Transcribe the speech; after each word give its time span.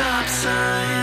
stop 0.00 0.26
sign. 0.28 0.99